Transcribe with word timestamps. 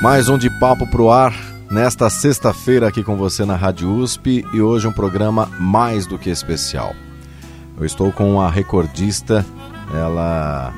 Mais 0.00 0.28
um 0.28 0.38
de 0.38 0.48
papo 0.48 0.86
pro 0.86 1.10
ar 1.10 1.34
nesta 1.68 2.08
sexta-feira 2.08 2.86
aqui 2.86 3.02
com 3.02 3.16
você 3.16 3.44
na 3.44 3.56
Rádio 3.56 3.90
USP 3.90 4.44
e 4.54 4.60
hoje 4.60 4.86
um 4.86 4.92
programa 4.92 5.46
mais 5.58 6.06
do 6.06 6.16
que 6.16 6.30
especial. 6.30 6.94
Eu 7.76 7.84
estou 7.84 8.12
com 8.12 8.40
a 8.40 8.48
recordista, 8.48 9.44
ela 9.92 10.72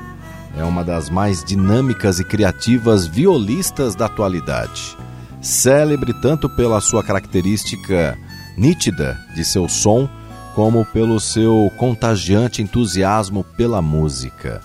é 0.56 0.64
uma 0.64 0.83
das 0.83 1.11
mais 1.11 1.45
dinâmicas 1.45 2.19
e 2.19 2.25
criativas 2.25 3.06
violistas 3.06 3.95
da 3.95 4.06
atualidade. 4.06 4.97
Célebre 5.42 6.14
tanto 6.14 6.48
pela 6.48 6.80
sua 6.80 7.05
característica 7.05 8.16
nítida 8.56 9.19
de 9.34 9.45
seu 9.45 9.69
som, 9.69 10.09
como 10.55 10.83
pelo 10.87 11.20
seu 11.20 11.70
contagiante 11.77 12.62
entusiasmo 12.62 13.45
pela 13.45 13.83
música. 13.83 14.62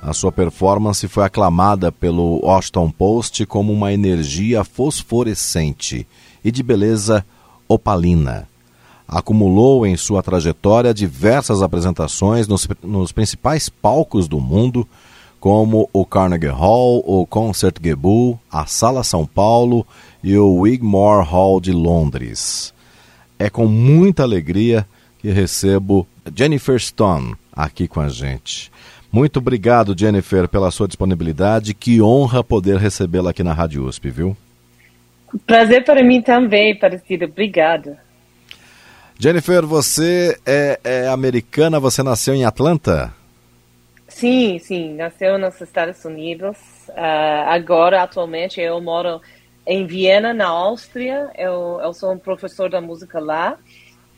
A 0.00 0.12
sua 0.12 0.30
performance 0.30 1.06
foi 1.08 1.24
aclamada 1.24 1.90
pelo 1.90 2.40
Washington 2.44 2.90
Post 2.90 3.44
como 3.46 3.72
uma 3.72 3.92
energia 3.92 4.62
fosforescente 4.62 6.06
e 6.44 6.52
de 6.52 6.62
beleza 6.62 7.26
opalina. 7.66 8.48
Acumulou 9.06 9.86
em 9.86 9.96
sua 9.96 10.22
trajetória 10.22 10.94
diversas 10.94 11.62
apresentações 11.62 12.46
nos, 12.46 12.68
nos 12.82 13.10
principais 13.10 13.68
palcos 13.68 14.28
do 14.28 14.38
mundo, 14.38 14.86
como 15.40 15.88
o 15.92 16.04
Carnegie 16.04 16.48
Hall, 16.48 17.02
o 17.06 17.26
Concertgebouw, 17.26 18.38
a 18.50 18.66
Sala 18.66 19.02
São 19.02 19.26
Paulo 19.26 19.86
e 20.22 20.36
o 20.36 20.60
Wigmore 20.60 21.26
Hall 21.26 21.60
de 21.60 21.72
Londres. 21.72 22.72
É 23.38 23.50
com 23.50 23.66
muita 23.66 24.22
alegria 24.22 24.86
que 25.20 25.30
recebo 25.30 26.06
Jennifer 26.34 26.78
Stone 26.78 27.34
aqui 27.52 27.88
com 27.88 28.00
a 28.00 28.08
gente. 28.08 28.70
Muito 29.10 29.38
obrigado, 29.38 29.98
Jennifer, 29.98 30.48
pela 30.48 30.70
sua 30.70 30.86
disponibilidade. 30.86 31.74
Que 31.74 32.00
honra 32.02 32.44
poder 32.44 32.76
recebê-la 32.76 33.30
aqui 33.30 33.42
na 33.42 33.52
Rádio 33.52 33.84
USP, 33.84 34.10
viu? 34.10 34.36
Prazer 35.46 35.84
para 35.84 36.02
mim 36.02 36.22
também, 36.22 36.78
Parecido. 36.78 37.24
Obrigada. 37.24 37.98
Jennifer, 39.18 39.66
você 39.66 40.38
é, 40.46 40.78
é, 40.84 41.08
americana, 41.08 41.80
você 41.80 42.02
nasceu 42.02 42.34
em 42.34 42.44
Atlanta? 42.44 43.12
Sim, 44.06 44.58
sim, 44.58 44.94
nasceu 44.94 45.38
nos 45.38 45.60
Estados 45.60 46.04
Unidos. 46.04 46.56
Uh, 46.88 47.48
agora, 47.48 48.02
atualmente, 48.02 48.60
eu 48.60 48.80
moro 48.80 49.20
em 49.66 49.86
Viena, 49.86 50.32
na 50.32 50.46
Áustria. 50.46 51.30
Eu, 51.36 51.80
eu 51.82 51.92
sou 51.92 52.12
um 52.12 52.18
professor 52.18 52.70
da 52.70 52.80
música 52.80 53.18
lá, 53.18 53.58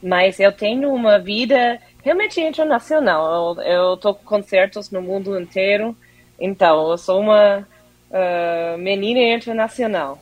mas 0.03 0.39
eu 0.39 0.53
tenho 0.53 0.93
uma 0.93 1.19
vida 1.19 1.81
realmente 2.03 2.41
internacional. 2.41 3.57
Eu, 3.59 3.63
eu 3.63 3.97
com 3.97 4.15
concertos 4.15 4.91
no 4.91 5.03
mundo 5.03 5.39
inteiro, 5.39 5.97
então 6.39 6.91
eu 6.91 6.99
sou 6.99 7.21
uma 7.21 7.67
uh, 8.11 8.79
menina 8.79 9.37
internacional. 9.37 10.19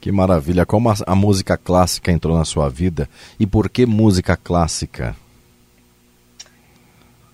Que 0.00 0.10
maravilha! 0.10 0.66
Como 0.66 0.90
a, 0.90 0.94
a, 1.06 1.14
música 1.14 1.56
clássica 1.56 2.10
entrou 2.10 2.36
na 2.36 2.44
sua 2.44 2.68
vida 2.68 3.08
e 3.38 3.46
por 3.46 3.70
que 3.70 3.86
música 3.86 4.36
clássica? 4.36 5.14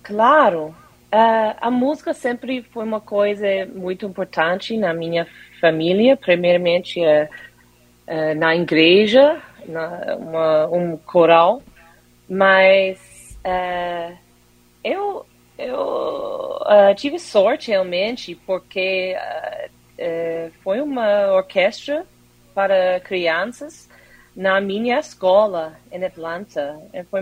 Claro, 0.03 0.65
uh, 0.67 1.55
a 1.59 1.71
música 1.71 2.13
sempre 2.13 2.61
foi 2.61 2.83
uma 2.83 3.01
coisa 3.01 3.47
muito 3.73 4.05
importante 4.05 4.77
na 4.77 4.93
minha 4.93 5.25
família. 5.59 6.15
Primeiramente 6.15 6.99
uh, 6.99 7.27
uh, 8.07 8.37
na 8.37 8.55
igreja, 8.55 9.41
na, 9.67 10.15
uma, 10.19 10.67
um 10.67 10.95
coral, 10.97 11.63
mas 12.29 13.08
eu 14.83 15.25
eu 15.57 16.59
tive 16.95 17.19
sorte 17.19 17.69
realmente 17.69 18.33
porque 18.45 19.15
foi 20.63 20.79
uma 20.81 21.33
orquestra 21.33 22.05
para 22.53 22.99
crianças 23.01 23.89
na 24.35 24.61
minha 24.61 24.99
escola 24.99 25.77
em 25.91 26.03
Atlanta. 26.03 26.79
Foi 27.09 27.21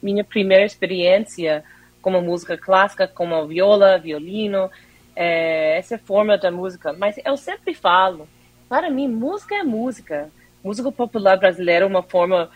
minha 0.00 0.22
primeira 0.22 0.64
experiência 0.64 1.64
com 2.00 2.14
a 2.14 2.20
música 2.20 2.58
clássica, 2.58 3.08
como 3.08 3.46
viola, 3.46 3.98
violino, 3.98 4.70
é, 5.16 5.78
essa 5.78 5.98
forma 5.98 6.36
da 6.36 6.50
música. 6.50 6.92
Mas 6.92 7.18
eu 7.24 7.36
sempre 7.36 7.74
falo, 7.74 8.28
para 8.68 8.90
mim, 8.90 9.08
música 9.08 9.54
é 9.54 9.62
música. 9.62 10.30
Música 10.62 10.92
popular 10.92 11.38
brasileira 11.38 11.84
é 11.84 11.88
uma 11.88 12.02
forma 12.02 12.50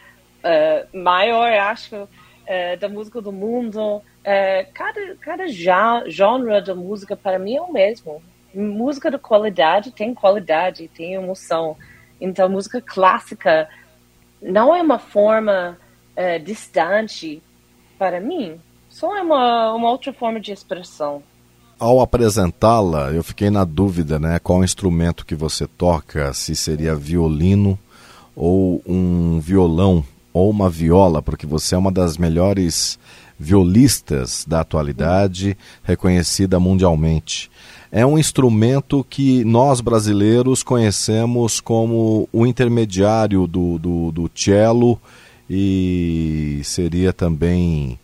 uh, 0.44 0.97
maior, 0.97 1.53
acho, 1.53 1.97
uh, 1.97 2.09
da 2.78 2.88
música 2.88 3.21
do 3.21 3.32
mundo. 3.32 3.97
Uh, 3.97 4.72
cada, 4.75 5.16
cada 5.16 5.47
genre 5.49 6.60
da 6.60 6.75
música, 6.75 7.16
para 7.16 7.38
mim, 7.38 7.56
é 7.56 7.60
o 7.60 7.72
mesmo 7.72 8.22
música 8.54 9.10
de 9.10 9.19
qualidade 9.19 9.93
tem 9.93 10.15
qualidade, 10.15 10.88
tem 10.88 11.12
emoção. 11.12 11.77
Então, 12.19 12.48
música 12.48 12.81
clássica 12.81 13.69
não 14.41 14.75
é 14.75 14.81
uma 14.81 14.98
forma 14.98 15.78
distante 16.43 17.41
para 17.97 18.21
mim, 18.21 18.59
só 18.88 19.16
é 19.16 19.22
uma, 19.22 19.72
uma 19.75 19.91
outra 19.91 20.12
forma 20.12 20.41
de 20.41 20.50
expressão. 20.50 21.22
Ao 21.78 22.00
apresentá-la, 22.00 23.12
eu 23.12 23.22
fiquei 23.22 23.50
na 23.50 23.65
dúvida, 23.65 24.19
né? 24.19 24.41
Qual 24.41 24.65
instrumento 24.65 25.25
que 25.25 25.37
você 25.37 25.66
toca, 25.66 26.32
se 26.32 26.56
seria 26.56 26.97
violino 26.97 27.78
ou 28.34 28.82
um 28.84 29.38
violão 29.38 30.04
ou 30.38 30.50
uma 30.50 30.71
viola, 30.71 31.21
porque 31.21 31.47
você 31.47 31.75
é 31.75 31.78
uma 31.78 31.93
das 31.93 32.16
melhores 32.16 32.99
violistas 33.38 34.44
da 34.47 34.60
atualidade, 34.60 35.56
reconhecida 35.84 36.59
mundialmente 36.59 37.50
é 37.91 38.04
um 38.04 38.19
instrumento 38.19 39.04
que 39.09 39.44
nós 39.44 39.81
brasileiros 39.81 40.62
conhecemos 40.62 41.60
como 41.60 42.28
o 42.32 42.47
intermediário 42.47 43.47
do, 43.47 43.78
do, 43.78 44.12
do 44.12 44.31
cello 44.34 45.00
e 45.48 46.60
seria 46.65 47.12
também 47.12 47.98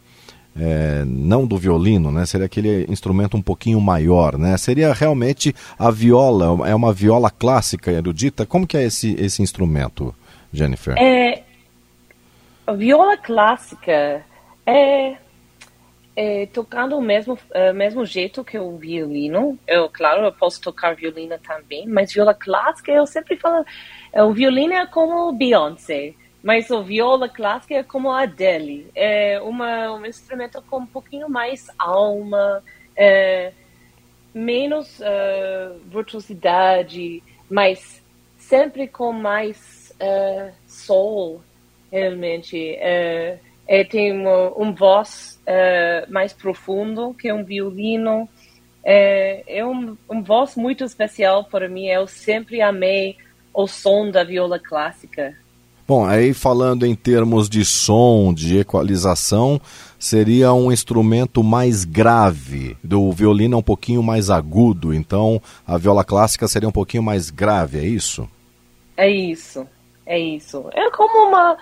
é, 0.56 1.04
não 1.06 1.46
do 1.46 1.58
violino, 1.58 2.10
né? 2.10 2.24
Seria 2.24 2.46
aquele 2.46 2.86
instrumento 2.88 3.36
um 3.36 3.42
pouquinho 3.42 3.80
maior, 3.80 4.38
né? 4.38 4.56
Seria 4.56 4.92
realmente 4.92 5.54
a 5.78 5.90
viola, 5.90 6.66
é 6.66 6.74
uma 6.74 6.92
viola 6.92 7.30
clássica 7.30 7.90
erudita. 7.92 8.46
Como 8.46 8.66
que 8.66 8.76
é 8.76 8.84
esse, 8.84 9.14
esse 9.18 9.42
instrumento, 9.42 10.14
Jennifer? 10.52 10.94
É, 10.96 11.42
a 12.66 12.72
viola 12.72 13.16
clássica 13.16 14.24
é 14.66 15.16
é, 16.16 16.46
tocando 16.46 16.96
o 16.96 17.02
mesmo, 17.02 17.34
uh, 17.34 17.74
mesmo 17.74 18.04
jeito 18.04 18.44
que 18.44 18.58
o 18.58 18.76
violino. 18.76 19.58
Eu, 19.66 19.88
claro, 19.88 20.24
eu 20.24 20.32
posso 20.32 20.60
tocar 20.60 20.94
violino 20.94 21.38
também, 21.38 21.86
mas 21.86 22.12
viola 22.12 22.34
clássica 22.34 22.92
eu 22.92 23.06
sempre 23.06 23.36
falo, 23.36 23.64
é, 24.12 24.22
o 24.22 24.32
violino 24.32 24.74
é 24.74 24.86
como 24.86 25.32
Beyoncé, 25.32 26.14
mas 26.42 26.70
o 26.70 26.82
viola 26.82 27.28
clássica 27.28 27.74
é 27.74 27.82
como 27.82 28.10
a 28.10 28.22
Adele. 28.22 28.90
É 28.94 29.40
uma, 29.40 29.92
um 29.92 30.06
instrumento 30.06 30.62
com 30.62 30.78
um 30.78 30.86
pouquinho 30.86 31.28
mais 31.28 31.68
alma, 31.78 32.62
é, 32.96 33.52
menos 34.32 35.00
uh, 35.00 35.78
virtuosidade, 35.86 37.22
mas 37.50 38.02
sempre 38.36 38.86
com 38.86 39.12
mais 39.12 39.92
uh, 39.94 40.52
soul, 40.66 41.40
realmente. 41.94 42.76
Uh, 42.76 43.38
é, 43.66 43.84
tem 43.84 44.12
uma, 44.12 44.52
um 44.58 44.74
voz 44.74 45.40
uh, 45.46 46.12
mais 46.12 46.32
profundo 46.32 47.14
que 47.14 47.32
um 47.32 47.44
violino. 47.44 48.28
É, 48.84 49.58
é 49.60 49.64
um, 49.64 49.96
um 50.10 50.22
voz 50.22 50.56
muito 50.56 50.84
especial 50.84 51.44
para 51.44 51.68
mim. 51.68 51.86
Eu 51.86 52.06
sempre 52.06 52.60
amei 52.60 53.16
o 53.54 53.66
som 53.66 54.10
da 54.10 54.24
viola 54.24 54.58
clássica. 54.58 55.34
Bom, 55.86 56.04
aí 56.04 56.34
falando 56.34 56.84
em 56.84 56.94
termos 56.94 57.48
de 57.48 57.64
som, 57.64 58.32
de 58.32 58.58
equalização, 58.58 59.60
seria 59.98 60.52
um 60.52 60.72
instrumento 60.72 61.42
mais 61.42 61.84
grave. 61.84 62.76
Do 62.82 63.12
violino 63.12 63.56
é 63.56 63.58
um 63.58 63.62
pouquinho 63.62 64.02
mais 64.02 64.30
agudo, 64.30 64.92
então 64.92 65.40
a 65.66 65.76
viola 65.78 66.02
clássica 66.02 66.48
seria 66.48 66.68
um 66.68 66.72
pouquinho 66.72 67.02
mais 67.02 67.30
grave, 67.30 67.78
é 67.78 67.84
isso? 67.84 68.28
É 68.96 69.10
isso, 69.10 69.66
é 70.06 70.18
isso. 70.18 70.64
É 70.72 70.90
como 70.90 71.28
uma 71.28 71.56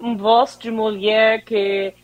um 0.00 0.16
voz 0.16 0.58
de 0.58 0.70
mulher 0.70 1.44
que 1.44 1.56
é 1.56 1.94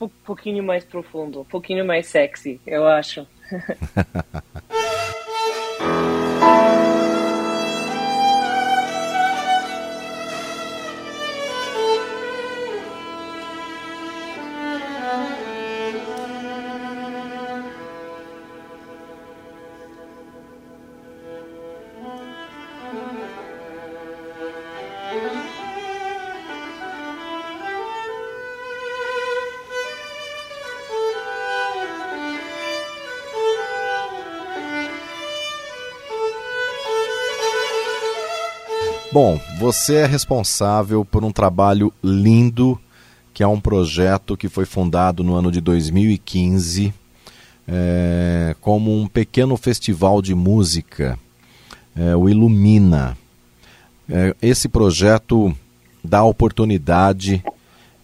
um 0.00 0.08
pouquinho 0.08 0.62
mais 0.62 0.84
profundo, 0.84 1.40
um 1.40 1.44
pouquinho 1.44 1.84
mais 1.84 2.06
sexy, 2.06 2.60
eu 2.66 2.86
acho. 2.86 3.26
Bom, 39.12 39.38
você 39.58 39.96
é 39.96 40.06
responsável 40.06 41.04
por 41.04 41.22
um 41.22 41.30
trabalho 41.30 41.92
lindo, 42.02 42.80
que 43.34 43.42
é 43.42 43.46
um 43.46 43.60
projeto 43.60 44.38
que 44.38 44.48
foi 44.48 44.64
fundado 44.64 45.22
no 45.22 45.34
ano 45.34 45.52
de 45.52 45.60
2015 45.60 46.94
é, 47.68 48.56
como 48.58 48.98
um 48.98 49.06
pequeno 49.06 49.54
festival 49.58 50.22
de 50.22 50.34
música, 50.34 51.18
é, 51.94 52.16
o 52.16 52.26
Ilumina. 52.26 53.14
É, 54.08 54.34
esse 54.40 54.66
projeto 54.66 55.54
dá 56.02 56.24
oportunidade 56.24 57.44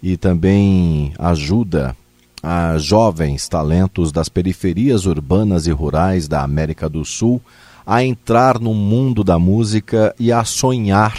e 0.03 0.15
também 0.19 1.15
ajuda 1.19 1.97
a 2.43 2.77
jovens 2.77 3.49
talentos 3.49 4.13
das 4.13 4.29
periferias 4.29 5.07
urbanas 5.07 5.67
e 5.67 5.71
rurais 5.71 6.29
da 6.29 6.43
América 6.43 6.87
do 6.87 7.03
Sul 7.03 7.41
a 7.89 8.05
entrar 8.05 8.61
no 8.61 8.75
mundo 8.75 9.25
da 9.25 9.39
música 9.39 10.15
e 10.21 10.31
a 10.31 10.45
sonhar 10.45 11.19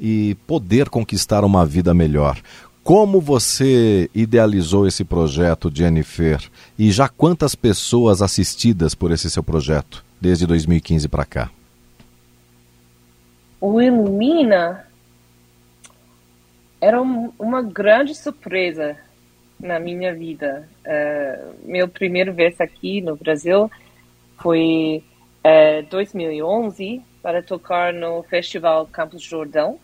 e 0.00 0.36
poder 0.44 0.88
conquistar 0.88 1.44
uma 1.44 1.64
vida 1.64 1.94
melhor. 1.94 2.40
Como 2.82 3.20
você 3.20 4.10
idealizou 4.12 4.88
esse 4.88 5.04
projeto, 5.04 5.70
Jennifer? 5.72 6.42
E 6.76 6.90
já 6.90 7.08
quantas 7.08 7.54
pessoas 7.54 8.20
assistidas 8.20 8.96
por 8.96 9.12
esse 9.12 9.30
seu 9.30 9.44
projeto 9.44 10.04
desde 10.20 10.44
2015 10.44 11.06
para 11.06 11.24
cá? 11.24 11.50
O 13.60 13.80
Ilumina 13.80 14.88
era 16.80 17.00
um, 17.00 17.32
uma 17.38 17.62
grande 17.62 18.12
surpresa 18.12 18.96
na 19.58 19.78
minha 19.78 20.12
vida. 20.12 20.68
Uh, 20.84 21.54
meu 21.64 21.86
primeiro 21.86 22.34
vez 22.34 22.60
aqui 22.60 23.00
no 23.00 23.14
Brasil 23.14 23.70
foi 24.42 25.04
2011 25.90 26.98
é, 26.98 27.00
para 27.22 27.42
tocar 27.42 27.92
no 27.92 28.22
Festival 28.22 28.86
Campos 28.86 29.22
Jordão. 29.22 29.78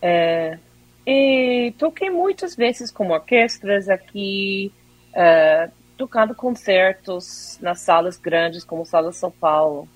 É, 0.00 0.58
e 1.06 1.72
toquei 1.78 2.10
muitas 2.10 2.54
vezes 2.54 2.90
com 2.90 3.10
orquestras 3.10 3.88
aqui, 3.88 4.72
é, 5.14 5.70
tocando 5.96 6.34
concertos 6.34 7.58
nas 7.62 7.80
salas 7.80 8.16
grandes, 8.16 8.64
como 8.64 8.84
Sala 8.84 9.12
São 9.12 9.30
Paulo. 9.30 9.88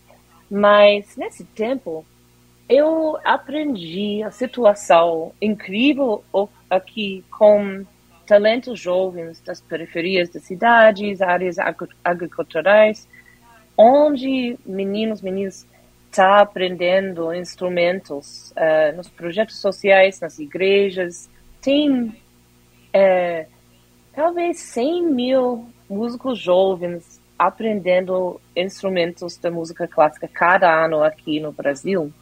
Mas 0.51 1.17
nesse 1.17 1.45
tempo, 1.45 2.05
eu 2.69 3.19
aprendi 3.25 4.23
a 4.23 4.31
situação 4.31 5.33
incrível 5.41 6.25
aqui 6.71 7.25
com 7.31 7.85
talentos 8.27 8.81
jovens 8.81 9.41
das 9.41 9.61
periferias 9.61 10.31
das 10.31 10.45
cidades, 10.45 11.21
áreas 11.21 11.57
agriculturais, 12.03 13.07
onde 13.77 14.59
meninos, 14.65 15.23
meninas 15.23 15.67
tá 16.11 16.41
aprendendo 16.41 17.33
instrumentos 17.35 18.53
uh, 18.53 18.95
nos 18.97 19.09
projetos 19.09 19.59
sociais, 19.61 20.21
nas 20.21 20.39
igrejas. 20.39 21.29
Tem 21.61 21.91
uh, 22.05 23.47
talvez 24.13 24.59
100 24.59 25.07
mil 25.07 25.67
músicos 25.89 26.39
jovens 26.39 27.21
aprendendo 27.39 28.41
instrumentos 28.55 29.37
da 29.37 29.51
música 29.51 29.89
clássica 29.89 30.29
cada 30.29 30.73
ano 30.85 31.03
aqui 31.03 31.41
no 31.41 31.51
Brasil. 31.51 32.13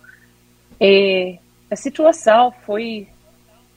E 0.81 1.39
a 1.71 1.77
situação 1.77 2.53
foi 2.65 3.09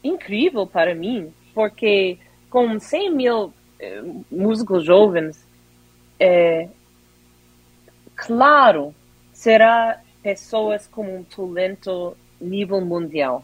incrível 0.03 0.65
para 0.65 0.95
mim, 0.95 1.33
porque 1.53 2.17
com 2.49 2.79
100 2.79 3.15
mil 3.15 3.45
uh, 3.45 4.25
músicos 4.31 4.85
jovens, 4.85 5.43
claro, 8.15 8.93
será 9.31 10.01
pessoas 10.21 10.87
com 10.87 11.17
um 11.17 11.23
talento 11.23 12.15
nível 12.39 12.81
mundial. 12.81 13.43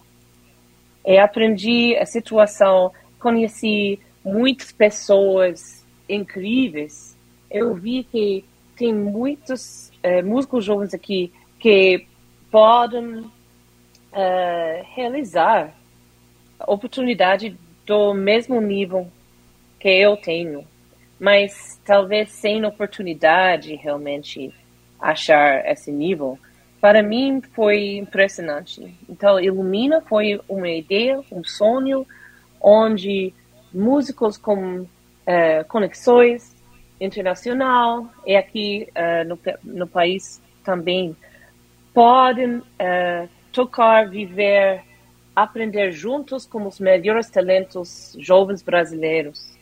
E 1.06 1.18
aprendi 1.18 1.95
a 1.98 2.06
situação, 2.06 2.92
conheci 3.19 4.00
muitas 4.24 4.71
pessoas 4.71 5.86
incríveis. 6.07 7.18
Eu 7.50 7.74
vi 7.75 8.04
que 8.04 8.45
tem 8.75 8.94
muitos 8.94 9.92
uh, 10.04 10.25
músicos 10.25 10.63
jovens 10.63 10.94
aqui 10.94 11.31
que 11.60 12.06
podem 12.50 13.19
uh, 13.19 13.31
realizar 14.95 15.74
a 16.60 16.72
oportunidade 16.72 17.57
do 17.86 18.13
mesmo 18.13 18.62
nível 18.62 19.07
que 19.80 19.89
eu 19.89 20.15
tenho, 20.18 20.65
mas 21.19 21.80
talvez 21.83 22.30
sem 22.30 22.63
oportunidade 22.66 23.75
realmente 23.75 24.54
achar 25.00 25.66
esse 25.69 25.92
nível, 25.92 26.38
para 26.80 27.04
mim 27.04 27.42
foi 27.54 27.98
impressionante. 27.98 28.95
Então, 29.07 29.39
Ilumina 29.39 30.01
foi 30.01 30.39
uma 30.48 30.69
ideia, 30.69 31.21
um 31.31 31.44
sonho, 31.44 32.07
onde 32.62 33.33
músicos 33.74 34.38
com 34.38 34.81
uh, 34.81 34.88
conexões 35.68 36.56
internacional 37.00 38.10
e 38.25 38.36
aqui 38.36 38.88
uh, 38.89 39.27
no, 39.27 39.39
no 39.63 39.88
país 39.88 40.42
também 40.63 41.15
podem 41.94 42.57
uh, 42.57 43.30
tocar, 43.51 44.10
viver, 44.10 44.83
aprender 45.36 45.92
juntos 45.92 46.45
com 46.45 46.65
os 46.65 46.80
melhores 46.80 47.30
talentos 47.30 48.15
jovens 48.19 48.62
brasileiros. 48.62 49.59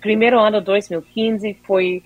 Primeiro 0.00 0.38
ano 0.38 0.60
2015 0.60 1.56
foi 1.62 2.02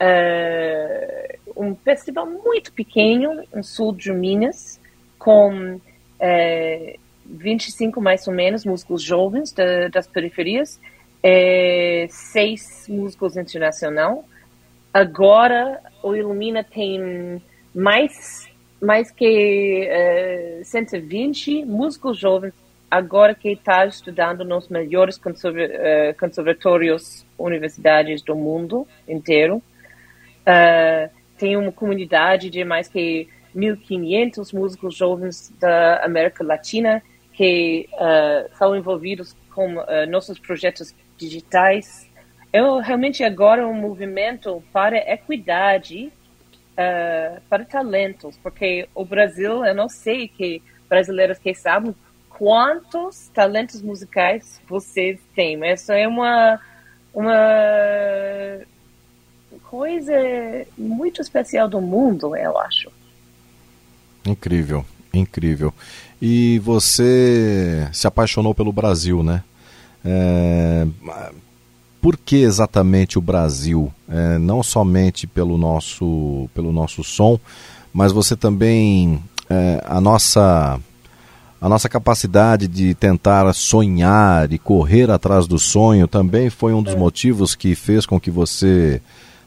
uh, 0.00 1.40
um 1.56 1.74
festival 1.76 2.26
muito 2.26 2.72
pequeno 2.72 3.44
no 3.54 3.62
sul 3.62 3.92
de 3.92 4.12
Minas, 4.12 4.80
com 5.18 5.74
uh, 5.74 5.80
eh, 6.18 6.96
25 7.26 8.00
mais 8.00 8.26
ou 8.26 8.32
menos 8.32 8.64
músicos 8.64 9.02
jovens 9.02 9.54
das 9.92 10.06
periferias, 10.06 10.80
seis 12.08 12.86
músicos 12.88 13.36
internacional. 13.36 14.24
Agora 14.92 15.80
o 16.02 16.16
Ilumina 16.16 16.64
tem 16.64 17.42
mais 17.74 18.48
mais 18.80 19.10
que 19.10 19.86
uh, 20.60 20.64
120 20.64 21.66
músicos 21.66 22.18
jovens 22.18 22.54
agora 22.90 23.34
que 23.34 23.50
está 23.50 23.86
estudando 23.86 24.44
nos 24.44 24.68
melhores 24.68 25.18
conservatórios 26.18 27.24
universidades 27.38 28.20
do 28.22 28.34
mundo 28.34 28.86
inteiro. 29.06 29.62
Uh, 30.40 31.08
tem 31.38 31.56
uma 31.56 31.70
comunidade 31.70 32.50
de 32.50 32.64
mais 32.64 32.88
que 32.88 33.28
1.500 33.54 34.52
músicos 34.52 34.96
jovens 34.96 35.54
da 35.60 36.04
América 36.04 36.42
Latina 36.42 37.02
que 37.32 37.88
uh, 37.92 38.50
são 38.56 38.74
envolvidos 38.76 39.36
com 39.54 39.76
uh, 39.76 40.06
nossos 40.08 40.38
projetos 40.38 40.94
digitais. 41.16 42.10
Eu 42.52 42.78
realmente 42.78 43.22
agora 43.22 43.66
um 43.66 43.74
movimento 43.74 44.62
para 44.72 44.96
equidade, 44.96 46.12
para 47.48 47.64
talentos, 47.66 48.38
porque 48.38 48.88
o 48.94 49.04
Brasil, 49.04 49.64
eu 49.66 49.74
não 49.74 49.86
sei 49.86 50.26
que 50.26 50.62
brasileiros 50.88 51.38
que 51.38 51.54
sabem 51.54 51.94
quantos 52.40 53.28
talentos 53.34 53.82
musicais 53.82 54.58
vocês 54.66 55.20
têm. 55.34 55.62
Essa 55.62 55.94
é 55.94 56.08
uma 56.08 56.58
uma 57.12 57.34
coisa 59.68 60.14
muito 60.78 61.20
especial 61.20 61.68
do 61.68 61.82
mundo, 61.82 62.34
eu 62.34 62.58
acho. 62.58 62.90
Incrível, 64.24 64.86
incrível. 65.12 65.74
E 66.22 66.58
você 66.60 67.86
se 67.92 68.06
apaixonou 68.06 68.54
pelo 68.54 68.72
Brasil, 68.72 69.22
né? 69.22 69.44
É, 70.02 70.86
por 72.00 72.16
que 72.16 72.36
exatamente 72.36 73.18
o 73.18 73.22
Brasil? 73.22 73.92
É, 74.08 74.38
não 74.38 74.62
somente 74.62 75.26
pelo 75.26 75.58
nosso, 75.58 76.48
pelo 76.54 76.72
nosso 76.72 77.04
som, 77.04 77.38
mas 77.92 78.12
você 78.12 78.34
também 78.34 79.22
é, 79.50 79.82
a 79.84 80.00
nossa 80.00 80.80
a 81.60 81.68
nossa 81.68 81.88
capacidade 81.88 82.66
de 82.66 82.94
tentar 82.94 83.52
sonhar 83.52 84.50
e 84.50 84.58
correr 84.58 85.10
atrás 85.10 85.46
do 85.46 85.58
sonho 85.58 86.08
também 86.08 86.48
foi 86.48 86.72
um 86.72 86.82
dos 86.82 86.94
é. 86.94 86.96
motivos 86.96 87.54
que 87.54 87.74
fez 87.74 88.06
com 88.06 88.18
que 88.18 88.30
você 88.30 89.02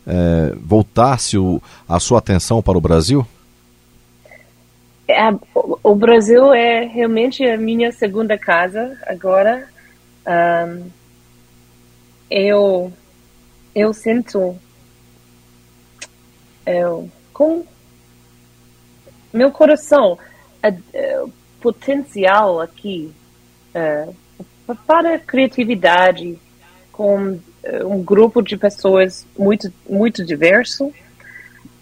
é, 0.06 0.54
voltasse 0.62 1.38
o, 1.38 1.62
a 1.90 2.00
sua 2.00 2.20
atenção 2.20 2.62
para 2.62 2.78
o 2.78 2.82
Brasil? 2.82 3.26
É, 5.08 5.34
o 5.84 5.96
Brasil 5.96 6.54
é 6.54 6.86
realmente 6.86 7.44
a 7.44 7.58
minha 7.58 7.92
segunda 7.92 8.38
casa 8.38 8.98
agora. 9.08 9.68
Um, 10.26 10.90
eu 12.30 12.94
eu 13.76 13.94
sinto 13.94 14.56
eu, 16.66 17.10
com 17.34 17.66
meu 19.34 19.52
coração 19.52 20.18
potencial 21.64 22.60
aqui 22.60 23.10
uh, 23.74 24.14
para 24.86 25.18
criatividade 25.18 26.38
com 26.92 27.32
uh, 27.32 27.40
um 27.88 28.04
grupo 28.04 28.42
de 28.42 28.58
pessoas 28.58 29.26
muito 29.40 29.72
muito 29.90 30.26
diverso. 30.26 30.92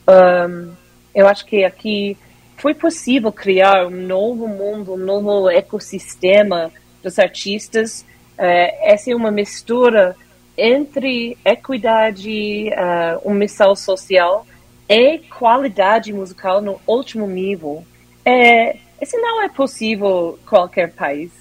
Um, 0.07 0.71
eu 1.15 1.27
acho 1.27 1.45
que 1.47 1.63
aqui 1.63 2.15
foi 2.57 2.75
possível 2.75 3.31
criar 3.31 3.87
um 3.87 3.89
novo 3.89 4.47
mundo 4.47 4.93
um 4.93 4.97
novo 4.97 5.49
ecossistema 5.49 6.71
dos 7.01 7.17
artistas. 7.17 8.05
Uh, 8.37 8.69
essa 8.83 9.09
é 9.09 9.15
uma 9.15 9.31
mistura 9.31 10.15
entre 10.55 11.35
equidade 11.43 12.69
uh, 12.69 13.27
uma 13.27 13.35
missão 13.35 13.75
social 13.75 14.45
e 14.87 15.17
qualidade 15.39 16.13
musical 16.13 16.61
no 16.61 16.79
último 16.85 17.25
nível. 17.25 17.83
É, 18.23 18.75
esse 19.01 19.17
não 19.17 19.41
é 19.41 19.49
possível 19.49 20.37
em 20.41 20.45
qualquer 20.47 20.93
país. 20.93 21.31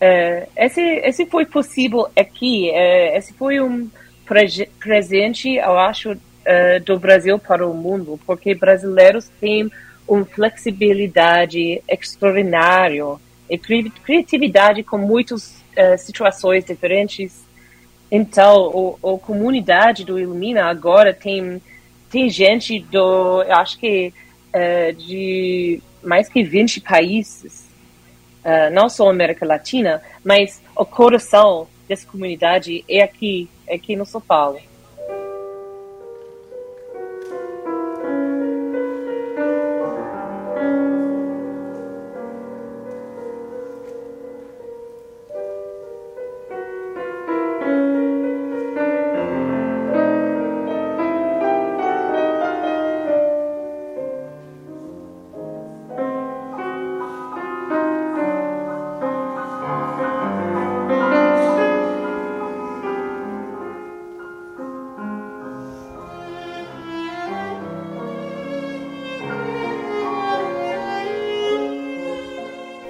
é, 0.00 0.48
esse, 0.56 0.80
esse 0.80 1.26
foi 1.26 1.44
possível 1.44 2.08
aqui. 2.16 2.70
É, 2.70 3.18
esse 3.18 3.32
foi 3.34 3.60
um 3.60 3.90
pre 4.24 4.68
presente, 4.78 5.56
eu 5.56 5.78
acho, 5.78 6.16
é, 6.44 6.78
do 6.78 6.98
Brasil 6.98 7.38
para 7.38 7.66
o 7.66 7.74
mundo, 7.74 8.18
porque 8.24 8.54
brasileiros 8.54 9.28
têm 9.40 9.70
uma 10.06 10.24
flexibilidade 10.24 11.82
extraordinária 11.88 13.16
e 13.48 13.58
criatividade 13.58 14.82
com 14.82 14.98
muitas 14.98 15.62
uh, 15.76 15.98
situações 15.98 16.64
diferentes. 16.64 17.44
Então, 18.10 18.98
a 19.02 19.18
comunidade 19.18 20.04
do 20.04 20.18
Ilumina 20.18 20.64
agora 20.64 21.12
tem 21.12 21.60
tem 22.10 22.30
gente 22.30 22.78
do, 22.78 23.42
acho 23.48 23.78
que 23.78 24.12
uh, 24.54 24.94
de 24.94 25.82
mais 26.04 26.28
que 26.28 26.42
20 26.42 26.80
países, 26.80 27.66
uh, 28.44 28.72
não 28.72 28.88
só 28.88 29.08
América 29.08 29.46
Latina, 29.46 30.02
mas 30.24 30.62
o 30.76 30.84
coração 30.84 31.66
dessa 31.88 32.06
comunidade 32.06 32.84
é 32.88 33.02
aqui, 33.02 33.48
é 33.66 33.74
aqui 33.76 33.96
no 33.96 34.06
São 34.06 34.20
Paulo. 34.20 34.58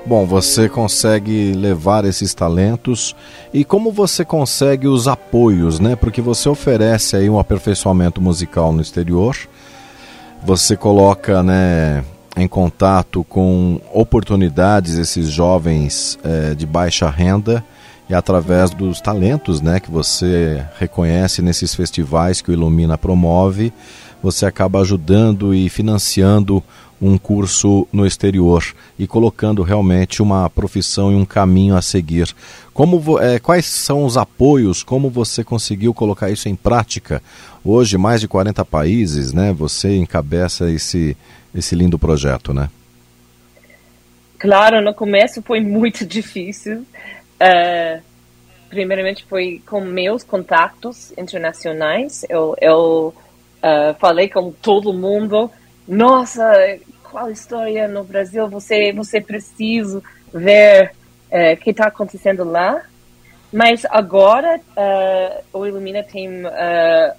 Bom, 0.07 0.27
você 0.27 0.69
consegue 0.69 1.55
levar 1.55 2.05
esses 2.05 2.35
talentos 2.35 3.17
e 3.55 3.65
como 3.65 3.91
você 3.91 4.23
consegue 4.23 4.87
os 4.87 5.09
apoios, 5.09 5.81
né? 5.81 5.97
Porque 5.97 6.21
você 6.21 6.47
oferece 6.47 7.17
aí 7.17 7.31
um 7.31 7.39
aperfeiçoamento 7.39 8.21
musical 8.21 8.71
no 8.71 8.83
exterior, 8.83 9.35
você 10.45 10.77
coloca, 10.77 11.43
né, 11.43 12.05
em 12.37 12.47
contato 12.47 13.25
com 13.25 13.81
oportunidades 13.95 14.99
esses 14.99 15.31
jovens 15.31 16.19
é, 16.23 16.55
de 16.55 16.67
baixa 16.67 17.09
renda 17.09 17.65
e 18.07 18.15
através 18.15 18.71
dos 18.71 19.01
talentos, 19.01 19.63
né, 19.63 19.81
que 19.81 19.91
você 19.91 20.63
reconhece 20.79 21.41
nesses 21.41 21.75
festivais 21.75 22.43
que 22.43 22.51
o 22.51 22.53
Ilumina 22.53 22.99
promove, 22.99 23.73
você 24.23 24.45
acaba 24.45 24.81
ajudando 24.81 25.55
e 25.55 25.71
financiando 25.71 26.63
um 27.07 27.19
curso 27.19 27.87
no 27.93 28.07
exterior 28.07 28.65
e 28.99 29.07
colocando 29.07 29.63
realmente 29.63 30.23
uma 30.23 30.49
profissão 30.49 31.13
e 31.13 31.15
um 31.15 31.25
caminho 31.25 31.77
a 31.77 31.83
seguir. 31.83 32.35
Como, 32.73 33.21
é, 33.21 33.39
quais 33.39 33.67
são 33.67 34.05
os 34.05 34.17
apoios? 34.17 34.83
Como 34.83 35.11
você 35.11 35.45
conseguiu 35.45 35.93
colocar 35.93 36.31
isso 36.31 36.49
em 36.49 36.57
prática? 36.57 37.23
Hoje, 37.63 37.99
mais 37.99 38.23
de 38.23 38.29
40 38.29 38.65
países, 38.65 39.35
né? 39.35 39.53
Você 39.53 39.97
encabeça 39.97 40.71
esse, 40.71 41.15
esse 41.55 41.75
lindo 41.75 41.99
projeto, 41.99 42.55
né? 42.55 42.71
Claro, 44.39 44.81
no 44.81 44.95
começo 44.95 45.43
foi 45.43 45.61
muito 45.61 46.05
difícil. 46.07 46.87
Uh, 47.39 48.03
primeiramente 48.71 49.27
foi 49.29 49.61
com 49.67 49.83
meus 49.83 50.23
contatos 50.23 51.13
internacionais. 51.19 52.25
Eu, 52.31 52.57
eu 52.63 53.15
uh, 53.59 53.95
falei 54.01 54.29
com 54.29 54.51
todo 54.51 54.93
mundo 54.93 55.51
nossa, 55.87 56.51
qual 57.15 57.31
história 57.31 57.87
no 57.87 58.03
Brasil 58.03 58.49
você 58.49 58.93
você 58.93 59.21
precisa 59.21 60.03
ver 60.33 60.91
o 61.31 61.37
é, 61.37 61.55
que 61.55 61.71
está 61.71 61.87
acontecendo 61.87 62.43
lá. 62.43 62.83
Mas 63.53 63.85
agora 63.85 64.59
uh, 64.59 65.57
o 65.57 65.65
Ilumina 65.65 66.03
tem 66.03 66.45
uh, 66.45 67.15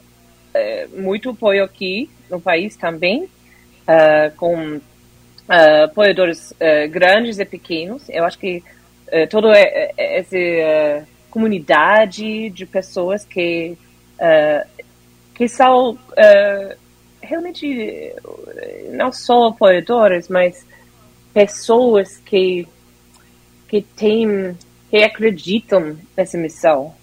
muito 1.02 1.30
apoio 1.30 1.64
aqui 1.64 2.10
no 2.30 2.42
país 2.42 2.76
também, 2.76 3.30
com 4.36 4.82
apoiadores 5.84 6.54
grandes 6.90 7.40
e 7.40 7.46
pequenos. 7.46 8.10
Eu 8.10 8.26
acho 8.26 8.40
que 8.40 8.64
toda 9.30 9.50
essa 9.96 11.06
comunidade 11.30 12.50
de 12.50 12.66
pessoas 12.66 13.24
que 13.24 13.78
que 15.36 15.48
são 15.48 15.98
realmente 17.26 18.14
não 18.96 19.12
só 19.12 19.50
apoiadores, 19.50 20.28
mas 20.30 20.66
pessoas 21.34 22.18
que 22.18 22.68
que 23.68 23.82
têm 23.82 24.56
que 24.90 25.04
acreditam 25.04 25.98
nessa 26.16 26.38
missão. 26.38 26.94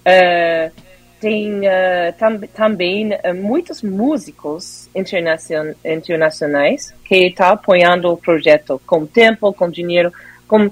Uh, 0.00 0.72
tem 1.20 1.60
uh, 1.60 2.12
tam, 2.16 2.38
também 2.54 3.12
uh, 3.12 3.34
muitos 3.34 3.82
músicos 3.82 4.88
internacion, 4.94 5.74
internacionais 5.84 6.94
que 7.04 7.26
estão 7.26 7.48
tá 7.48 7.52
apoiando 7.52 8.08
o 8.10 8.16
projeto 8.16 8.80
com 8.86 9.04
tempo, 9.04 9.52
com 9.52 9.68
dinheiro, 9.68 10.12
com 10.46 10.70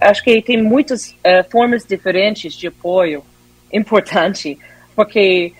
acho 0.00 0.24
que 0.24 0.40
tem 0.40 0.62
muitas 0.62 1.14
formas 1.50 1.84
diferentes 1.84 2.54
de 2.54 2.68
apoio 2.68 3.22
importante, 3.72 4.58
porque 4.96 5.52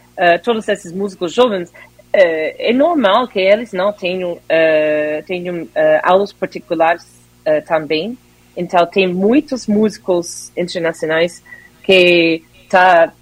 todos 0.42 0.66
esses 0.68 0.92
músicos 0.92 1.32
jovens 1.32 1.72
é, 2.12 2.70
é 2.70 2.72
normal 2.72 3.28
que 3.28 3.38
eles 3.38 3.72
não 3.72 3.92
tenham, 3.92 4.32
uh, 4.32 5.22
tenham 5.26 5.62
uh, 5.62 5.70
aulas 6.02 6.32
particulares 6.32 7.04
uh, 7.46 7.64
também. 7.66 8.16
Então, 8.56 8.84
tem 8.86 9.06
muitos 9.06 9.66
músicos 9.66 10.50
internacionais 10.56 11.42
que 11.82 12.42
estão 12.64 12.80
tá 12.80 13.12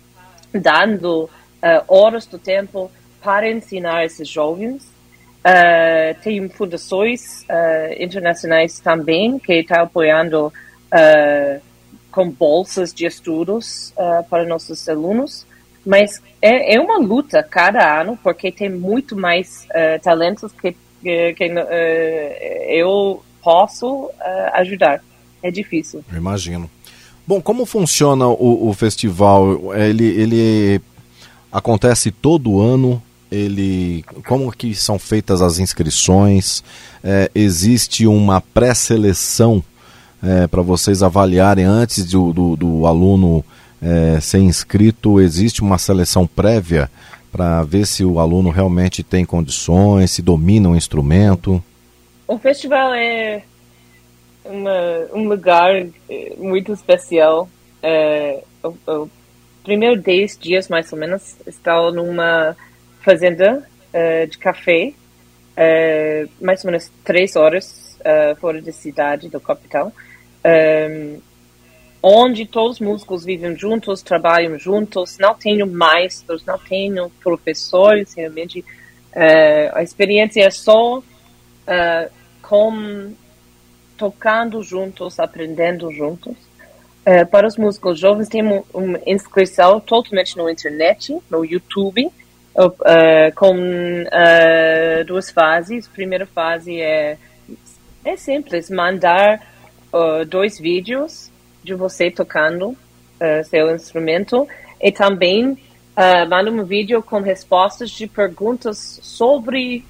dando 0.53 1.29
horas 1.89 2.27
do 2.27 2.39
tempo 2.39 2.91
para 3.23 3.51
ensinar 3.51 4.05
esses 4.05 4.27
jovens. 4.27 4.91
tem 6.23 6.49
fundações 6.49 7.45
internacionais 7.99 8.81
também 8.81 9.39
que 9.39 9.61
estão 9.61 9.77
tá 9.77 9.83
apoiando 9.83 10.51
com 12.11 12.31
bolsas 12.31 12.95
de 12.95 13.05
estudos 13.05 13.93
para 14.31 14.47
nossos 14.47 14.89
alunos. 14.89 15.47
Mas 15.87 16.21
é, 16.43 16.75
é 16.75 16.81
uma 16.81 16.99
luta 16.99 17.43
cada 17.45 18.01
ano, 18.01 18.19
porque 18.21 18.51
tem 18.51 18.69
muito 18.69 19.17
mais 19.17 19.69
uh, 19.71 20.03
talentos 20.03 20.51
que, 20.53 20.77
que, 21.01 21.35
que 21.35 21.45
uh, 21.47 21.63
eu 22.69 23.23
posso 23.41 23.87
uh, 23.87 24.13
ajudar. 24.55 25.01
É 25.41 25.51
difícil. 25.51 26.05
Eu 26.11 26.19
imagino. 26.19 26.69
Bom, 27.25 27.41
como 27.41 27.65
funciona 27.65 28.27
o, 28.27 28.69
o 28.69 28.73
festival? 28.73 29.75
Ele, 29.75 30.05
ele 30.05 30.81
acontece 31.53 32.11
todo 32.11 32.61
ano? 32.61 33.01
Ele, 33.31 34.05
como 34.27 34.51
que 34.53 34.75
são 34.75 34.99
feitas 34.99 35.43
as 35.43 35.59
inscrições? 35.59 36.63
É, 37.03 37.31
existe 37.35 38.07
uma 38.07 38.41
pré-seleção 38.41 39.63
é, 40.23 40.47
para 40.47 40.63
vocês 40.63 41.03
avaliarem 41.03 41.65
antes 41.65 42.05
do, 42.05 42.33
do, 42.33 42.57
do 42.57 42.87
aluno 42.87 43.45
é, 43.87 44.21
ser 44.21 44.39
inscrito, 44.39 45.21
existe 45.21 45.63
uma 45.63 45.79
seleção 45.79 46.27
prévia 46.27 46.91
para 47.31 47.63
ver 47.63 47.87
se 47.87 48.05
o 48.05 48.19
aluno 48.19 48.51
realmente 48.51 49.03
tem 49.03 49.25
condições, 49.25 50.11
se 50.11 50.23
domina 50.23 50.71
o 50.71 50.77
instrumento? 50.77 51.63
O 52.27 52.39
festival 52.39 52.95
é 52.95 53.43
uma, 54.45 55.07
um 55.15 55.29
lugar 55.29 55.87
eh, 56.09 56.35
muito 56.39 56.73
especial. 56.73 57.49
É, 57.83 58.43
o, 58.63 58.75
o 58.91 59.11
primeiro 59.63 60.01
10 60.01 60.39
dias, 60.39 60.69
mais 60.69 60.93
ou 60.93 60.99
menos, 60.99 61.37
estava 61.47 61.93
numa 61.93 62.57
fazenda 63.01 63.63
uh, 63.95 64.27
de 64.27 64.39
café, 64.39 64.93
uh, 65.57 66.31
mais 66.41 66.65
ou 66.65 66.71
menos 66.71 66.91
três 67.05 67.37
horas 67.37 67.97
uh, 68.01 68.35
fora 68.37 68.61
da 68.61 68.73
cidade, 68.73 69.29
do 69.29 69.41
capital, 69.41 69.93
um, 70.45 71.19
onde 72.03 72.47
todos 72.47 72.77
os 72.77 72.81
músicos 72.81 73.25
vivem 73.25 73.57
juntos, 73.57 74.03
trabalham 74.03 74.59
juntos, 74.59 75.19
não 75.19 75.35
tenho 75.35 75.67
maestros, 75.67 76.45
não 76.45 76.59
tenho 76.59 77.11
professores, 77.23 78.15
realmente 78.15 78.65
a 79.73 79.83
experiência 79.83 80.43
é 80.45 80.51
só 80.51 81.03
com 82.43 83.15
tocando 83.97 84.63
juntos, 84.63 85.19
aprendendo 85.19 85.91
juntos. 85.91 86.37
Uh, 87.07 87.27
para 87.31 87.47
os 87.47 87.57
músicos 87.57 87.99
jovens, 87.99 88.29
tem 88.29 88.43
uma, 88.43 88.65
inscrição 89.07 89.81
totalmente 89.81 90.37
na 90.37 90.51
internet, 90.51 91.17
no 91.31 91.45
YouTube, 91.45 92.07
uh, 92.07 93.35
com 93.35 93.55
uh, 93.57 95.05
duas 95.07 95.31
fases. 95.31 95.87
A 95.87 95.91
primeira 95.91 96.27
fase 96.27 96.81
é, 96.81 97.17
é 98.05 98.17
simples, 98.17 98.71
mandar 98.71 99.55
dois 100.29 100.61
vídeos 100.61 101.31
de 101.67 101.75
você 101.75 102.11
tocando 102.11 102.77
seu 103.47 103.75
instrumento 103.75 104.47
e 104.81 104.93
também 104.93 105.59
manda 106.29 106.51
um 106.51 106.65
vídeo 106.65 107.03
com 107.03 107.21
respostas 107.21 107.91
de 107.91 108.07
perguntas 108.07 109.01
sobre 109.03 109.85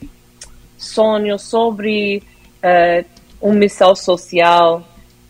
sonhos, 0.78 1.42
sobre 1.42 2.22
uma 3.40 3.54
missão 3.54 3.94
social. 3.94 4.82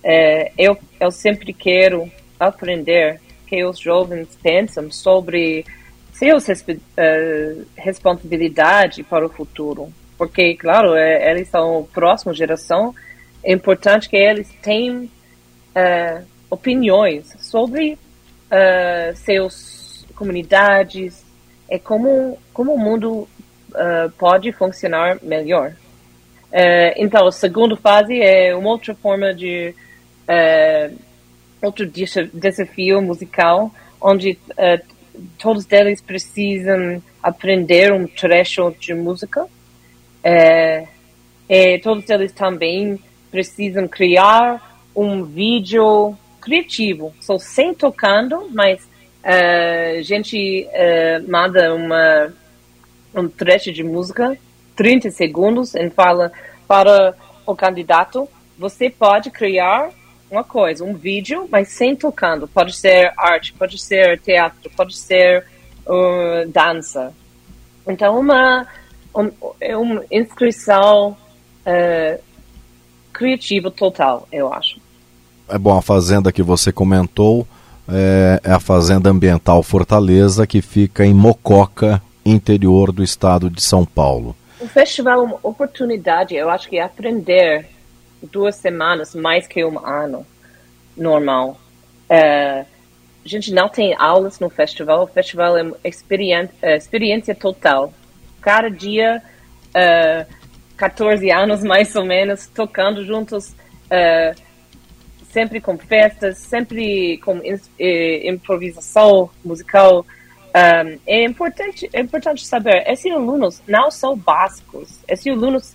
É, 0.05 0.53
eu, 0.57 0.79
eu 1.01 1.11
sempre 1.11 1.53
quero 1.53 2.11
aprender 2.39 3.21
que 3.47 3.65
os 3.65 3.79
jovens 3.79 4.29
pensam 4.43 4.91
sobre 4.91 5.65
suas 6.13 6.49
uh, 6.49 7.67
responsabilidade 7.77 9.03
para 9.03 9.27
o 9.27 9.29
futuro. 9.29 9.93
Porque, 10.17 10.57
claro, 10.57 10.95
é, 10.95 11.31
eles 11.31 11.49
são 11.49 11.81
a 11.81 11.83
próxima 11.95 12.33
geração. 12.33 12.95
É 13.45 13.53
importante 13.53 14.09
que 14.09 14.17
eles 14.17 14.49
tenham 14.63 15.05
uh, 15.05 16.25
opiniões 16.57 17.35
sobre 17.41 17.93
uh, 17.93 19.17
seus 19.17 20.05
comunidades 20.15 21.25
e 21.71 21.79
como, 21.79 22.39
como 22.53 22.75
o 22.75 22.79
mundo 22.79 23.29
pode 24.17 24.53
funcionar 24.53 25.19
melhor. 25.23 25.75
Uh, 26.47 26.95
então, 26.97 27.27
a 27.27 27.33
segunda 27.33 27.77
fase 27.77 28.21
é 28.21 28.55
uma 28.55 28.71
outra 28.71 28.95
forma 28.95 29.35
de. 29.35 29.75
Uh, 30.29 31.07
outro 31.63 31.91
desafio 32.33 33.03
musical, 33.03 33.73
onde 34.01 34.39
uh, 34.53 34.87
todos 35.39 35.67
eles 35.71 36.01
precisam 36.01 37.03
aprender 37.23 37.93
um 37.93 38.07
trecho 38.07 38.75
de 38.79 38.95
música. 38.95 39.47
e 41.49 41.79
todos 41.79 42.09
eles 42.09 42.33
também 42.33 42.99
precisam 43.31 43.89
criar 43.89 44.81
um 44.95 45.25
vídeo 45.25 46.17
criativo, 46.47 47.13
só 47.21 47.37
sem 47.39 47.75
tocando, 47.75 48.49
mas 48.55 48.89
a 49.25 50.01
gente 50.03 50.69
manda 51.27 51.75
uma, 51.75 52.33
um 53.13 53.27
trecho 53.27 53.73
de 53.73 53.83
música 53.83 54.39
30 54.77 55.11
segundos 55.11 55.75
e 55.75 55.91
fala 55.91 56.31
para 56.69 57.17
o 57.45 57.57
candidato, 57.57 58.29
você 58.57 58.91
pode 58.91 59.31
criar 59.31 59.91
uma 60.31 60.45
coisa, 60.45 60.85
um 60.85 60.95
vídeo, 60.95 61.49
mas 61.51 61.69
sem 61.69 61.97
tocando. 61.97 62.47
Pode 62.47 62.77
ser 62.77 63.13
arte, 63.17 63.53
pode 63.53 63.79
ser 63.79 64.21
teatro, 64.21 64.71
pode 64.77 64.97
ser 64.97 65.45
uh, 65.87 66.49
dança. 66.49 67.13
Então, 67.89 68.19
uma, 68.19 68.67
um, 69.15 69.31
é 69.61 69.77
uma 69.77 70.05
inscrição 70.11 71.17
uh, 71.65 72.23
criativa 73.13 73.71
total, 73.71 74.29
eu 74.31 74.53
acho. 74.53 74.81
É 75.49 75.59
bom, 75.59 75.77
a 75.77 75.83
fazenda 75.83 76.33
que 76.33 76.43
você 76.43 76.73
comentou 76.73 77.47
é, 77.89 78.41
é 78.43 78.53
a 78.53 78.61
Fazenda 78.61 79.11
Ambiental 79.11 79.63
Fortaleza, 79.63 80.47
que 80.47 80.61
fica 80.61 81.05
em 81.05 81.15
Mococa, 81.15 82.03
interior 82.25 82.91
do 82.91 83.03
estado 83.05 83.49
de 83.49 83.63
São 83.63 83.85
Paulo. 83.85 84.35
O 84.61 84.67
festival 84.67 85.21
é 85.21 85.23
uma 85.23 85.39
oportunidade, 85.43 86.35
eu 86.35 86.51
acho 86.51 86.69
que 86.69 86.79
é 86.79 86.83
aprender 86.83 87.69
duas 88.33 88.57
semanas 88.57 89.15
mais 89.15 89.47
que 89.47 89.65
um 89.65 89.79
ano 89.79 90.27
normal. 90.97 91.61
Uh, 92.11 92.67
a 93.25 93.29
gente 93.29 93.53
não 93.53 93.69
tem 93.69 93.95
aulas 93.97 94.41
no 94.41 94.49
festival, 94.49 95.05
o 95.05 95.07
festival 95.07 95.57
é 95.57 95.63
uma 95.63 95.77
experiência, 95.85 96.55
uh, 96.63 96.77
experiência 96.77 97.35
total. 97.35 97.93
Cada 98.41 98.71
dia, 98.71 99.21
eh, 99.75 100.25
14 100.77 101.31
anos 101.33 101.63
mais 101.65 101.95
ou 101.97 102.05
menos, 102.05 102.47
tocando 102.47 103.05
juntos, 103.05 103.51
uh, 103.51 104.46
sempre 105.37 105.61
com 105.61 105.77
festas, 105.77 106.39
sempre 106.39 107.19
com 107.19 107.43
improvisação 107.79 109.29
musical. 109.45 110.07
Um, 110.55 110.99
é 111.07 111.25
importante, 111.27 111.91
é 111.93 112.01
importante 112.01 112.47
saber, 112.47 112.91
esses 112.91 113.13
alunos 113.13 113.63
não 113.69 113.91
são 113.91 114.17
básicos, 114.17 114.99
esses 115.07 115.27
alunos, 115.27 115.75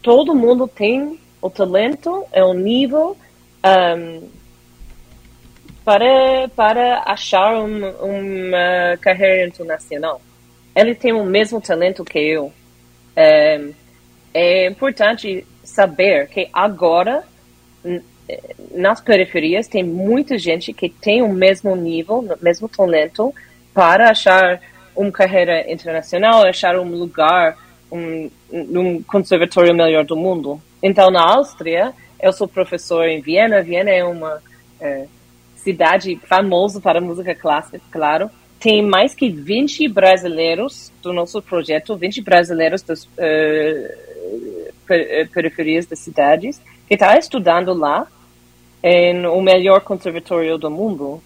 todo 0.00 0.36
mundo 0.36 0.68
tem 0.68 1.18
o 1.42 1.50
talento, 1.50 2.24
é 2.30 2.44
o 2.44 2.54
nível 2.54 3.16
um, 3.66 4.28
para, 5.84 6.48
para 6.54 7.02
achar 7.04 7.56
um, 7.56 7.90
uma 7.90 8.96
carreira 9.00 9.48
internacional. 9.48 10.22
Ele 10.76 10.94
tem 10.94 11.12
o 11.12 11.24
mesmo 11.24 11.60
talento 11.60 12.04
que 12.04 12.20
eu. 12.20 12.52
Um, 13.16 13.74
é 14.32 14.68
importante 14.68 15.44
saber 15.64 16.28
que 16.28 16.48
agora 16.52 17.24
nas 18.74 19.00
periferias 19.00 19.66
tem 19.66 19.82
muita 19.82 20.38
gente 20.38 20.72
que 20.72 20.88
tem 20.88 21.22
o 21.22 21.32
mesmo 21.32 21.74
nível, 21.74 22.18
o 22.18 22.44
mesmo 22.44 22.68
talento 22.68 23.34
para 23.72 24.10
achar 24.10 24.60
uma 24.94 25.10
carreira 25.10 25.70
internacional, 25.70 26.44
achar 26.44 26.78
um 26.78 26.90
lugar 26.90 27.56
um, 27.90 28.30
num 28.50 29.02
conservatório 29.02 29.74
melhor 29.74 30.04
do 30.04 30.16
mundo. 30.16 30.60
Então, 30.82 31.10
na 31.10 31.22
Áustria, 31.22 31.92
eu 32.20 32.32
sou 32.32 32.46
professor 32.46 33.08
em 33.08 33.20
Viena. 33.20 33.62
Viena 33.62 33.90
é 33.90 34.04
uma 34.04 34.42
é, 34.80 35.06
cidade 35.56 36.18
famosa 36.26 36.80
para 36.80 37.00
música 37.00 37.34
clássica, 37.34 37.80
claro. 37.90 38.30
Tem 38.60 38.82
mais 38.82 39.14
que 39.14 39.30
20 39.30 39.88
brasileiros 39.88 40.92
do 41.02 41.12
nosso 41.12 41.40
projeto, 41.40 41.96
20 41.96 42.20
brasileiros 42.22 42.82
das 42.82 43.04
uh, 43.04 43.08
periferias 45.32 45.86
das 45.86 46.00
cidades, 46.00 46.60
que 46.88 46.94
estão 46.94 47.08
tá 47.08 47.18
estudando 47.18 47.72
lá 47.72 48.08
em 48.82 49.26
o 49.26 49.40
melhor 49.40 49.80
conservatório 49.80 50.58
do 50.58 50.70
mundo. 50.70 51.22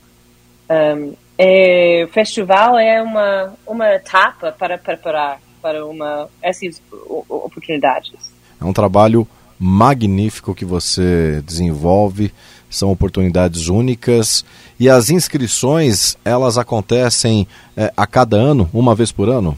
Um, 0.71 1.15
é, 1.39 2.05
o 2.05 2.13
festival 2.13 2.79
é 2.79 3.03
uma, 3.03 3.55
uma 3.67 3.95
etapa 3.95 4.53
para 4.53 4.79
preparar 4.79 5.41
para 5.61 5.87
uma, 5.87 6.29
essas 6.43 6.83
oportunidades. 7.29 8.33
É 8.61 8.65
um 8.65 8.73
trabalho 8.73 9.27
magnífico 9.59 10.55
que 10.55 10.65
você 10.65 11.41
desenvolve, 11.47 12.33
são 12.69 12.91
oportunidades 12.91 13.69
únicas 13.69 14.45
e 14.79 14.91
as 14.91 15.09
inscrições 15.09 16.17
elas 16.25 16.59
acontecem 16.59 17.47
é, 17.77 17.93
a 17.97 18.07
cada 18.07 18.37
ano, 18.37 18.69
uma 18.73 18.95
vez 18.95 19.13
por 19.13 19.29
ano? 19.29 19.57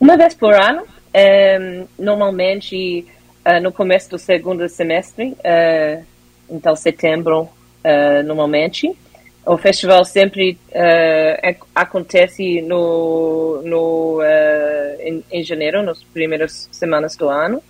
Uma 0.00 0.16
vez 0.16 0.34
por 0.34 0.54
ano, 0.54 0.82
é, 1.12 1.84
normalmente 1.98 3.06
é, 3.44 3.60
no 3.60 3.72
começo 3.72 4.10
do 4.10 4.18
segundo 4.18 4.68
semestre, 4.68 5.36
é, 5.44 6.02
então 6.50 6.74
setembro 6.76 7.48
é, 7.82 8.22
normalmente. 8.22 8.96
O 9.48 9.56
festival 9.56 10.04
sempre 10.04 10.58
uh, 10.72 11.56
acontece 11.74 12.60
no, 12.60 13.62
no, 13.64 14.18
uh, 14.20 15.00
em, 15.00 15.24
em, 15.32 15.42
janeiro, 15.42 15.82
nas 15.82 16.02
primeiras 16.02 16.68
semanas 16.70 17.16
do 17.16 17.30
ano. 17.30 17.62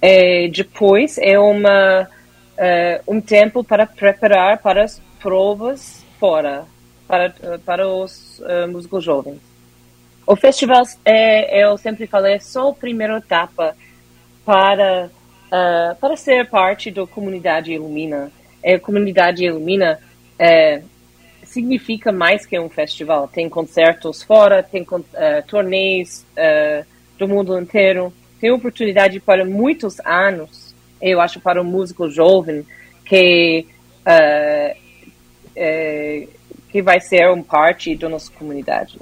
E 0.00 0.48
depois 0.48 1.18
é 1.18 1.36
uma, 1.36 2.02
uh, 2.02 3.02
um 3.12 3.20
tempo 3.20 3.64
para 3.64 3.84
preparar 3.84 4.58
para 4.58 4.84
as 4.84 5.02
provas 5.20 6.04
fora, 6.20 6.64
para, 7.08 7.34
para 7.66 7.88
os 7.88 8.40
músicos 8.70 9.02
jovens. 9.02 9.40
O 10.24 10.36
festival, 10.36 10.84
é, 11.04 11.64
eu 11.64 11.76
sempre 11.78 12.06
falei, 12.06 12.34
é 12.34 12.38
só 12.38 12.68
a 12.68 12.74
primeira 12.74 13.16
etapa 13.16 13.74
para, 14.44 15.10
para 16.00 16.16
ser 16.16 16.48
parte 16.48 16.90
da 16.90 17.06
comunidade 17.06 17.72
Ilumina. 17.72 18.30
A 18.64 18.78
comunidade 18.78 19.44
Ilumina 19.44 19.98
significa 21.48 22.12
mais 22.12 22.44
que 22.46 22.58
um 22.58 22.68
festival. 22.68 23.26
Tem 23.26 23.48
concertos 23.48 24.22
fora, 24.22 24.62
tem 24.62 24.82
uh, 24.82 25.06
torneios 25.46 26.24
uh, 26.36 26.86
do 27.18 27.26
mundo 27.26 27.58
inteiro, 27.58 28.12
tem 28.40 28.50
oportunidade 28.52 29.18
para 29.18 29.44
muitos 29.44 29.98
anos. 30.04 30.74
Eu 31.00 31.20
acho 31.20 31.40
para 31.40 31.60
um 31.60 31.64
músico 31.64 32.08
jovem 32.08 32.64
que 33.04 33.66
uh, 34.02 34.88
que 36.70 36.82
vai 36.82 37.00
ser 37.00 37.28
um 37.30 37.42
parte 37.42 37.96
da 37.96 38.08
nossa 38.08 38.30
comunidade. 38.30 38.98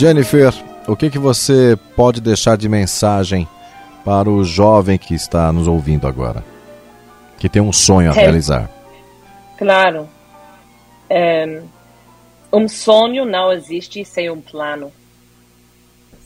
Jennifer, 0.00 0.50
o 0.88 0.96
que, 0.96 1.10
que 1.10 1.18
você 1.18 1.78
pode 1.94 2.22
deixar 2.22 2.56
de 2.56 2.70
mensagem 2.70 3.46
para 4.02 4.30
o 4.30 4.42
jovem 4.42 4.96
que 4.96 5.14
está 5.14 5.52
nos 5.52 5.68
ouvindo 5.68 6.06
agora? 6.06 6.42
Que 7.38 7.50
tem 7.50 7.60
um 7.60 7.70
sonho 7.70 8.10
a 8.10 8.16
é, 8.16 8.18
realizar. 8.18 8.70
Claro. 9.58 10.08
É, 11.10 11.60
um 12.50 12.66
sonho 12.66 13.26
não 13.26 13.52
existe 13.52 14.02
sem 14.06 14.30
um 14.30 14.40
plano. 14.40 14.90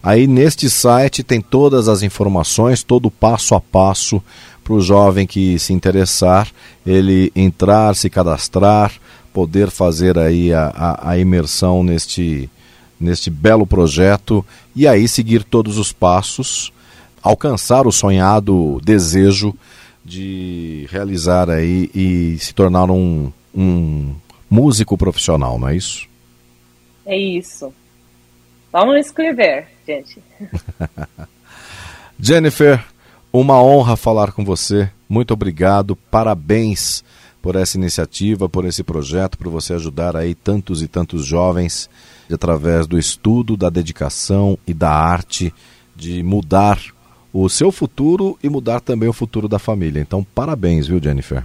Aí 0.02 0.25
neste 0.25 0.67
site 0.69 1.23
tem 1.23 1.41
todas 1.41 1.88
as 1.88 2.02
informações, 2.02 2.82
todo 2.82 3.06
o 3.08 3.12
passo 3.12 3.54
a 3.54 3.62
passo 3.62 4.19
para 4.63 4.73
o 4.73 4.82
jovem 4.82 5.28
que 5.28 5.60
se 5.60 5.73
interessar, 5.73 6.49
ele 6.86 7.32
entrar, 7.36 7.95
se 7.95 8.10
cadastrar, 8.10 8.93
poder 9.32 9.69
fazer 9.69 10.17
aí 10.17 10.52
a, 10.54 10.73
a, 10.75 11.12
a 11.12 11.19
imersão 11.19 11.84
neste, 11.84 12.49
neste 12.99 13.30
belo 13.30 13.67
projeto 13.67 14.43
e 14.75 14.88
aí 14.88 15.08
seguir 15.08 15.43
todos 15.43 15.78
os 15.78 15.91
passos 15.91 16.73
alcançar 17.21 17.88
o 17.88 17.91
sonhado 17.91 18.79
desejo 18.84 19.53
de 20.03 20.88
realizar 20.89 21.49
aí 21.49 21.89
e 21.93 22.38
se 22.39 22.53
tornar 22.53 22.89
um, 22.89 23.32
um 23.53 24.15
músico 24.49 24.97
profissional, 24.97 25.60
não 25.60 25.67
é 25.67 25.75
isso? 25.75 26.08
É 27.05 27.17
isso. 27.17 27.73
Vamos 28.71 28.97
escrever, 28.97 29.67
gente. 29.86 30.21
Jennifer, 32.19 32.84
uma 33.32 33.62
honra 33.62 33.95
falar 33.95 34.32
com 34.32 34.43
você. 34.43 34.89
Muito 35.08 35.34
obrigado. 35.34 35.95
Parabéns 35.95 37.03
por 37.41 37.55
essa 37.55 37.77
iniciativa, 37.77 38.49
por 38.49 38.65
esse 38.65 38.84
projeto, 38.84 39.38
por 39.38 39.49
você 39.49 39.73
ajudar 39.73 40.15
aí 40.15 40.36
tantos 40.36 40.82
e 40.82 40.88
tantos 40.88 41.25
jovens 41.25 41.89
através 42.32 42.86
do 42.86 42.99
estudo, 42.99 43.55
da 43.55 43.69
dedicação 43.69 44.58
e 44.67 44.73
da 44.73 44.91
arte 44.91 45.53
de 45.95 46.21
mudar 46.21 46.79
o 47.34 47.48
seu 47.50 47.72
futuro 47.72 48.38
e 48.44 48.50
mudar 48.50 48.80
também 48.80 49.10
o 49.10 49.13
futuro 49.13 49.48
da 49.48 49.60
família. 49.60 50.00
Então, 50.00 50.24
parabéns, 50.24 50.88
viu, 50.88 51.02
Jennifer? 51.02 51.44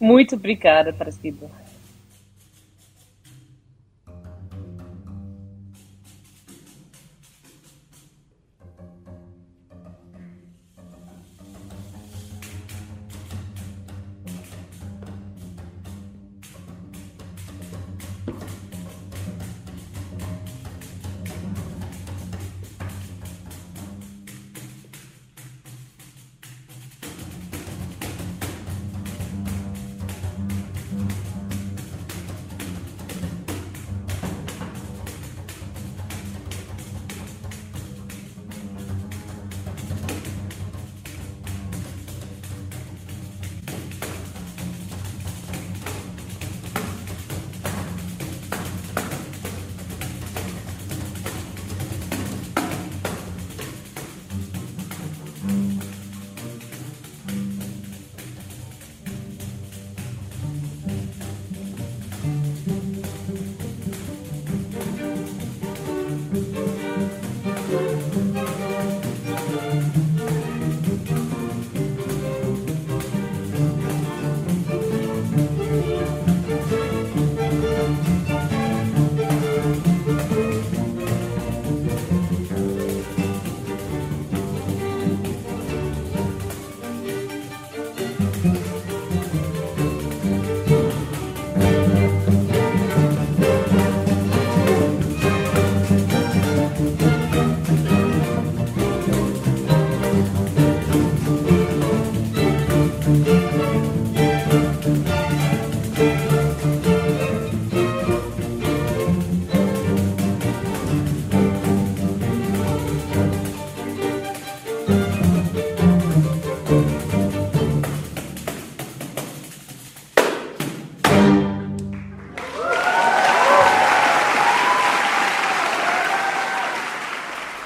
Muito 0.00 0.34
obrigada, 0.34 0.92
Parecido. 0.92 1.48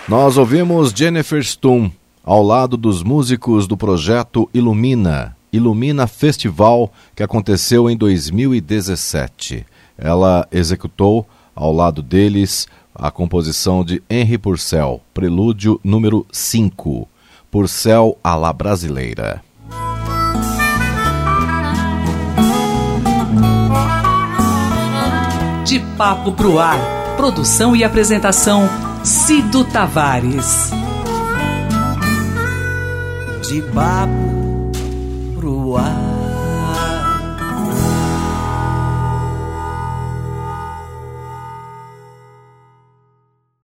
Nós 0.08 0.36
ouvimos 0.36 0.92
Jennifer 0.94 1.42
Stum 1.42 1.90
ao 2.24 2.40
lado 2.40 2.76
dos 2.76 3.02
músicos 3.02 3.66
do 3.66 3.76
projeto 3.76 4.48
Ilumina, 4.54 5.36
Ilumina 5.52 6.06
Festival, 6.06 6.92
que 7.12 7.24
aconteceu 7.24 7.90
em 7.90 7.96
2017. 7.96 9.66
ela 9.98 10.46
executou 10.52 11.26
ao 11.56 11.72
lado 11.72 12.02
deles 12.02 12.68
a 12.94 13.10
composição 13.10 13.84
de 13.84 14.00
Henri 14.08 14.38
Purcell, 14.38 15.00
prelúdio 15.12 15.80
número 15.82 16.24
5, 16.30 17.08
Purcell 17.50 18.16
à 18.22 18.36
la 18.36 18.52
brasileira. 18.52 19.42
De 25.64 25.80
Papo 25.98 26.30
pro 26.30 26.60
Ar, 26.60 26.78
produção 27.16 27.74
e 27.74 27.82
apresentação 27.82 28.85
Cido 29.06 29.64
Tavares. 29.66 30.72
De 33.48 33.62
papo 33.62 34.72
pro 35.36 35.76
ar. 35.76 36.05